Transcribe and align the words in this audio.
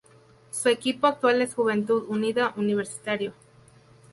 Su 0.49 0.67
equipo 0.69 1.05
actual 1.05 1.43
es 1.43 1.53
Juventud 1.53 2.05
Unida 2.09 2.55
Universitario. 2.57 3.35